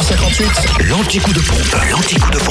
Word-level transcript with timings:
6h58. 0.00 0.86
L'anti-coup 0.86 1.32
de 1.32 1.40
pompe, 1.40 1.76
l'anti-coup 1.90 2.30
de 2.30 2.38
pompe. 2.38 2.47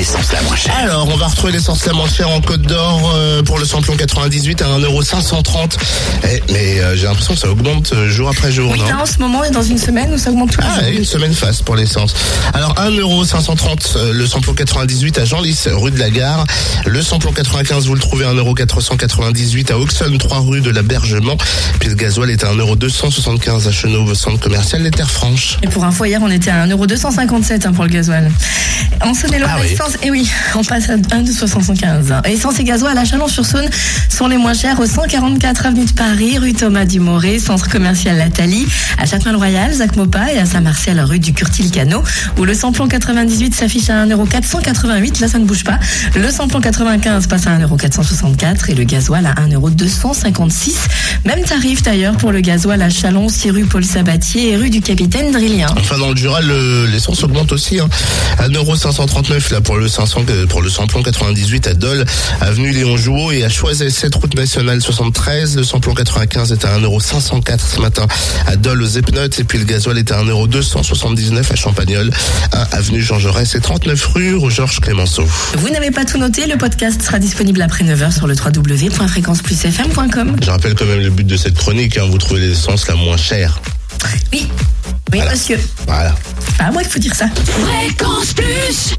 Où 0.00 0.02
est 0.02 0.06
l'essence 0.06 0.32
la 0.32 0.40
moins 0.40 0.56
chère 0.56 0.74
Alors, 0.78 1.08
on 1.12 1.16
va 1.18 1.26
retrouver 1.26 1.52
l'essence 1.52 1.84
la 1.84 1.92
moins 1.92 2.08
chère 2.08 2.30
en 2.30 2.40
Côte 2.40 2.62
d'Or 2.62 3.12
euh, 3.14 3.42
pour 3.42 3.58
le 3.58 3.66
samplon 3.66 3.96
98 3.96 4.62
à 4.62 4.64
1,530€. 4.78 5.76
Eh, 6.24 6.42
mais 6.50 6.80
euh, 6.80 6.96
j'ai 6.96 7.04
l'impression 7.04 7.34
que 7.34 7.40
ça 7.40 7.50
augmente 7.50 7.92
euh, 7.92 8.08
jour 8.08 8.30
après 8.30 8.50
jour, 8.50 8.70
Oui, 8.72 8.78
non 8.78 8.86
là, 8.88 9.02
en 9.02 9.04
ce 9.04 9.18
moment, 9.18 9.40
on 9.40 9.44
est 9.44 9.50
dans 9.50 9.62
une 9.62 9.76
semaine 9.76 10.10
où 10.10 10.16
ça 10.16 10.30
augmente 10.30 10.52
tous 10.52 10.62
les 10.62 10.66
Ah, 10.74 10.80
jours. 10.84 10.88
une 11.00 11.04
semaine 11.04 11.34
face 11.34 11.60
pour 11.60 11.76
l'essence. 11.76 12.14
Alors 12.54 12.74
1,530€ 12.76 13.96
euh, 13.96 14.12
le 14.14 14.26
samplon 14.26 14.54
98 14.54 15.18
à 15.18 15.26
Genlis, 15.26 15.64
rue 15.66 15.90
de 15.90 15.98
la 15.98 16.08
Gare. 16.08 16.46
Le 16.86 17.02
samplon 17.02 17.32
95, 17.32 17.86
vous 17.86 17.94
le 17.94 18.00
trouvez 18.00 18.24
à 18.24 18.32
1,498€ 18.32 19.70
à 19.70 19.76
Auxonne, 19.78 20.16
3 20.16 20.40
rue 20.40 20.62
de 20.62 20.70
l'Abergement. 20.70 21.36
Puis 21.78 21.90
le 21.90 21.94
gasoil 21.94 22.30
est 22.30 22.42
à 22.42 22.54
1,275€ 22.54 23.68
à 23.68 23.70
Chenauve, 23.70 24.14
centre 24.14 24.40
commercial 24.40 24.82
Les 24.82 24.90
Terres 24.92 25.10
Franches. 25.10 25.58
Et 25.62 25.68
pour 25.68 25.84
info, 25.84 26.06
hier, 26.06 26.20
on 26.22 26.30
était 26.30 26.50
à 26.50 26.66
1,257€ 26.66 27.66
hein, 27.66 27.72
pour 27.74 27.84
le 27.84 27.90
gasoil. 27.90 28.30
En 29.02 29.14
Saône-et-Loire, 29.14 29.52
Ah 29.56 29.60
oui. 29.62 29.68
l'essence, 29.70 29.96
et 30.02 30.10
oui, 30.10 30.30
on 30.54 30.62
passe 30.62 30.90
à 30.90 30.94
1,275. 30.96 32.12
Essence 32.26 32.58
et 32.60 32.64
gasoil 32.64 32.96
à 32.98 33.04
Chalon-sur-Saône 33.04 33.68
sont 34.08 34.28
les 34.28 34.36
moins 34.36 34.52
chers 34.54 34.78
au 34.78 34.86
144 34.86 35.66
avenue 35.66 35.86
de 35.86 35.92
Paris, 35.92 36.36
rue 36.38 36.52
Thomas 36.52 36.84
Dumoré, 36.84 37.38
centre 37.38 37.68
commercial 37.68 38.18
Lathalie, 38.18 38.66
à 38.98 39.06
Châtelain-le-Royal, 39.06 39.72
Zac 39.72 39.96
Mopa 39.96 40.32
et 40.32 40.38
à 40.38 40.44
Saint-Martial, 40.44 41.00
rue 41.00 41.18
du 41.18 41.32
Curtil-Cano, 41.32 42.02
où 42.38 42.44
le 42.44 42.52
samplon 42.54 42.88
98 42.88 43.54
s'affiche 43.54 43.88
à 43.90 44.04
1,488€. 44.04 45.20
Là, 45.20 45.28
ça 45.28 45.38
ne 45.38 45.44
bouge 45.44 45.64
pas. 45.64 45.78
Le 46.14 46.30
samplon 46.30 46.60
95 46.60 47.26
passe 47.26 47.46
à 47.46 47.56
1,464€ 47.58 48.70
et 48.70 48.74
le 48.74 48.84
gasoil 48.84 49.24
à 49.26 49.34
1,256€. 49.40 50.74
Même 51.24 51.42
tarif 51.44 51.82
d'ailleurs 51.82 52.16
pour 52.16 52.32
le 52.32 52.40
gasoil 52.40 52.82
à 52.82 52.90
Chalon, 52.90 53.28
6 53.28 53.50
rue 53.50 53.64
Paul 53.64 53.84
Sabatier 53.84 54.50
et 54.52 54.56
rue 54.56 54.70
du 54.70 54.80
Capitaine 54.82 55.32
Drillien. 55.32 55.68
Enfin, 55.78 55.98
dans 55.98 56.10
le 56.10 56.16
Jura, 56.16 56.40
le- 56.42 56.86
l'essence 56.86 57.22
augmente 57.24 57.52
aussi. 57.52 57.78
Hein. 57.80 57.88
1,539€ 58.90 59.52
là 59.52 59.60
pour 59.60 59.76
le 59.76 59.88
500, 59.88 60.24
euh, 60.28 60.46
pour 60.46 60.62
le 60.62 60.68
samplon 60.68 61.02
98 61.02 61.66
à 61.68 61.74
Dole, 61.74 62.04
avenue 62.40 62.72
Léon 62.72 62.96
Jouot 62.96 63.30
et 63.30 63.44
à 63.44 63.48
Choiset, 63.48 63.90
7 63.90 64.14
route 64.16 64.34
nationale 64.34 64.80
73. 64.80 65.56
Le 65.56 65.64
samplon 65.64 65.94
95 65.94 66.52
est 66.52 66.64
à 66.64 66.78
1,504€ 66.78 67.60
ce 67.74 67.80
matin 67.80 68.06
à 68.46 68.56
Dole 68.56 68.82
aux 68.82 68.88
Epnotes 68.88 69.38
et 69.38 69.44
puis 69.44 69.58
le 69.58 69.64
gasoil 69.64 69.98
est 69.98 70.10
à 70.10 70.22
1,279€ 70.22 71.52
à 71.52 71.56
Champagnol, 71.56 72.10
1 72.52 72.66
avenue 72.72 73.00
Jean 73.00 73.18
Jaurès 73.18 73.54
et 73.54 73.60
39 73.60 74.06
rue 74.14 74.50
Georges 74.50 74.80
Clémenceau. 74.80 75.24
Vous 75.58 75.70
n'avez 75.70 75.90
pas 75.90 76.04
tout 76.04 76.18
noté, 76.18 76.46
le 76.46 76.58
podcast 76.58 77.00
sera 77.02 77.18
disponible 77.18 77.62
après 77.62 77.84
9h 77.84 78.12
sur 78.12 78.26
le 78.26 78.34
www.fréquenceplusfm.com. 78.34 80.36
Je 80.42 80.50
rappelle 80.50 80.74
quand 80.74 80.86
même 80.86 81.00
le 81.00 81.10
but 81.10 81.26
de 81.26 81.36
cette 81.36 81.54
chronique, 81.54 81.96
hein, 81.96 82.06
vous 82.10 82.18
trouvez 82.18 82.40
l'essence 82.40 82.88
la 82.88 82.96
moins 82.96 83.16
chère. 83.16 83.60
Oui, 84.32 84.48
oui 85.12 85.18
Voilà. 85.18 85.30
monsieur. 85.32 85.60
Voilà. 85.86 86.14
C'est 86.46 86.56
pas 86.58 86.64
à 86.64 86.70
moi 86.72 86.82
qu'il 86.82 86.92
faut 86.92 86.98
dire 86.98 87.14
ça. 87.14 87.26
Fréquence 87.28 88.32
Plus 88.34 88.94